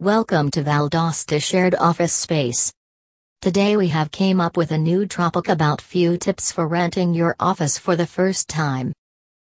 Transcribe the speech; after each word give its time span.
Welcome 0.00 0.50
to 0.52 0.62
Valdosta 0.62 1.42
Shared 1.42 1.74
Office 1.74 2.14
Space. 2.14 2.72
Today 3.42 3.76
we 3.76 3.88
have 3.88 4.10
came 4.10 4.40
up 4.40 4.56
with 4.56 4.70
a 4.70 4.78
new 4.78 5.04
topic 5.04 5.50
about 5.50 5.82
few 5.82 6.16
tips 6.16 6.50
for 6.50 6.66
renting 6.66 7.12
your 7.12 7.36
office 7.38 7.76
for 7.76 7.96
the 7.96 8.06
first 8.06 8.48
time. 8.48 8.94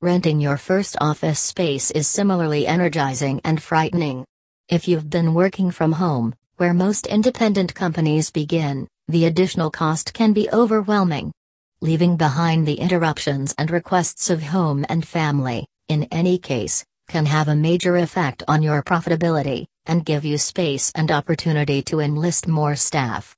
Renting 0.00 0.40
your 0.40 0.56
first 0.56 0.96
office 1.00 1.40
space 1.40 1.90
is 1.90 2.06
similarly 2.06 2.68
energizing 2.68 3.40
and 3.42 3.60
frightening. 3.60 4.24
If 4.68 4.86
you've 4.86 5.10
been 5.10 5.34
working 5.34 5.72
from 5.72 5.90
home, 5.90 6.36
where 6.56 6.72
most 6.72 7.08
independent 7.08 7.74
companies 7.74 8.30
begin, 8.30 8.86
the 9.08 9.24
additional 9.24 9.72
cost 9.72 10.14
can 10.14 10.32
be 10.34 10.48
overwhelming. 10.50 11.32
Leaving 11.80 12.16
behind 12.16 12.64
the 12.64 12.78
interruptions 12.78 13.56
and 13.58 13.72
requests 13.72 14.30
of 14.30 14.40
home 14.40 14.86
and 14.88 15.04
family, 15.04 15.66
in 15.88 16.04
any 16.12 16.38
case, 16.38 16.84
can 17.08 17.26
have 17.26 17.48
a 17.48 17.56
major 17.56 17.96
effect 17.96 18.44
on 18.46 18.62
your 18.62 18.84
profitability, 18.84 19.66
and 19.88 20.04
give 20.04 20.24
you 20.24 20.38
space 20.38 20.92
and 20.94 21.10
opportunity 21.10 21.82
to 21.82 21.98
enlist 21.98 22.46
more 22.46 22.76
staff. 22.76 23.34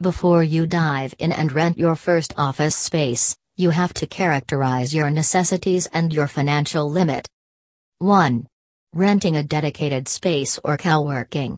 Before 0.00 0.42
you 0.42 0.66
dive 0.66 1.14
in 1.20 1.30
and 1.30 1.52
rent 1.52 1.78
your 1.78 1.94
first 1.94 2.34
office 2.36 2.74
space, 2.74 3.36
you 3.56 3.70
have 3.70 3.94
to 3.94 4.06
characterize 4.06 4.92
your 4.92 5.10
necessities 5.10 5.86
and 5.92 6.12
your 6.12 6.26
financial 6.26 6.90
limit. 6.90 7.28
1. 8.00 8.46
Renting 8.92 9.36
a 9.36 9.44
dedicated 9.44 10.08
space 10.08 10.58
or 10.64 10.76
co-working. 10.76 11.56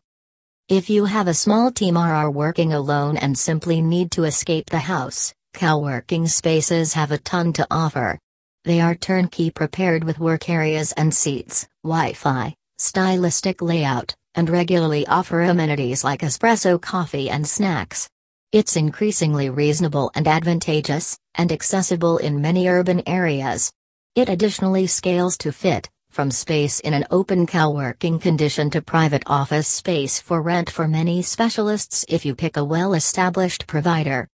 If 0.68 0.90
you 0.90 1.06
have 1.06 1.28
a 1.28 1.34
small 1.34 1.70
team 1.70 1.96
or 1.96 2.12
are 2.12 2.30
working 2.30 2.72
alone 2.72 3.16
and 3.16 3.38
simply 3.38 3.80
need 3.80 4.10
to 4.12 4.24
escape 4.24 4.68
the 4.68 4.80
house, 4.80 5.32
co-working 5.54 6.26
spaces 6.28 6.92
have 6.92 7.12
a 7.12 7.18
ton 7.18 7.52
to 7.54 7.66
offer. 7.70 8.18
They 8.64 8.80
are 8.80 8.94
turnkey 8.94 9.50
prepared 9.50 10.04
with 10.04 10.18
work 10.18 10.50
areas 10.50 10.92
and 10.92 11.14
seats, 11.14 11.68
Wi-Fi, 11.84 12.54
stylistic 12.78 13.62
layout, 13.62 14.14
and 14.34 14.50
regularly 14.50 15.06
offer 15.06 15.42
amenities 15.42 16.04
like 16.04 16.20
espresso 16.20 16.80
coffee 16.80 17.30
and 17.30 17.46
snacks. 17.46 18.08
It's 18.52 18.76
increasingly 18.76 19.50
reasonable 19.50 20.10
and 20.14 20.28
advantageous, 20.28 21.18
and 21.34 21.50
accessible 21.50 22.18
in 22.18 22.40
many 22.40 22.68
urban 22.68 23.02
areas. 23.06 23.72
It 24.14 24.28
additionally 24.28 24.86
scales 24.86 25.36
to 25.38 25.52
fit, 25.52 25.88
from 26.10 26.30
space 26.30 26.80
in 26.80 26.94
an 26.94 27.04
open 27.10 27.46
co-working 27.46 28.18
condition 28.18 28.70
to 28.70 28.80
private 28.80 29.22
office 29.26 29.68
space 29.68 30.20
for 30.20 30.40
rent 30.40 30.70
for 30.70 30.88
many 30.88 31.20
specialists 31.22 32.04
if 32.08 32.24
you 32.24 32.34
pick 32.34 32.56
a 32.56 32.64
well-established 32.64 33.66
provider. 33.66 34.26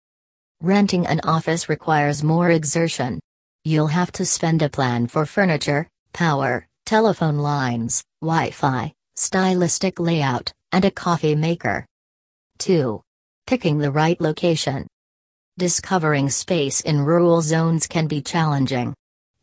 Renting 0.62 1.08
an 1.08 1.22
office 1.24 1.70
requires 1.70 2.24
more 2.24 2.52
exertion. 2.52 3.20
You'll 3.64 3.88
have 3.88 4.12
to 4.14 4.26
spend 4.26 4.62
a 4.62 4.70
plan 4.70 5.08
for 5.08 5.26
furniture, 5.26 5.88
power, 6.14 6.68
telephone 6.86 7.38
lines, 7.38 8.04
Wi 8.24 8.52
Fi, 8.52 8.94
stylistic 9.16 10.00
layout, 10.00 10.54
and 10.72 10.86
a 10.86 10.92
coffee 10.92 11.34
maker. 11.34 11.88
2. 12.60 13.02
Picking 13.48 13.80
the 13.80 13.90
right 13.90 14.22
location. 14.22 14.86
Discovering 15.58 16.30
space 16.30 16.82
in 16.82 17.02
rural 17.02 17.42
zones 17.42 17.88
can 17.88 18.06
be 18.06 18.22
challenging. 18.22 18.94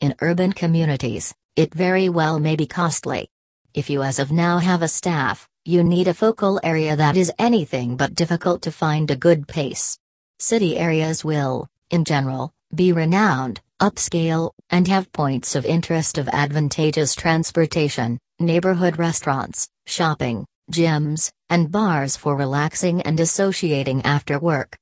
In 0.00 0.14
urban 0.20 0.52
communities, 0.52 1.34
it 1.56 1.74
very 1.74 2.08
well 2.08 2.38
may 2.38 2.54
be 2.54 2.66
costly. 2.66 3.28
If 3.74 3.90
you 3.90 4.04
as 4.04 4.20
of 4.20 4.30
now 4.30 4.58
have 4.58 4.82
a 4.82 4.88
staff, 4.88 5.48
you 5.64 5.82
need 5.82 6.06
a 6.06 6.14
focal 6.14 6.60
area 6.62 6.94
that 6.94 7.16
is 7.16 7.32
anything 7.36 7.96
but 7.96 8.14
difficult 8.14 8.62
to 8.62 8.70
find 8.70 9.10
a 9.10 9.16
good 9.16 9.48
pace. 9.48 9.98
City 10.38 10.78
areas 10.78 11.24
will, 11.24 11.66
in 11.90 12.04
general, 12.04 12.52
be 12.72 12.92
renowned, 12.92 13.60
upscale, 13.80 14.52
and 14.70 14.86
have 14.86 15.12
points 15.12 15.56
of 15.56 15.66
interest 15.66 16.16
of 16.16 16.28
advantageous 16.28 17.16
transportation, 17.16 18.20
neighborhood 18.40 18.98
restaurants, 18.98 19.68
shopping, 19.86 20.46
gyms, 20.70 21.30
and 21.50 21.72
bars 21.72 22.16
for 22.16 22.36
relaxing 22.36 23.02
and 23.02 23.18
associating 23.18 24.02
after 24.02 24.38
work. 24.38 24.76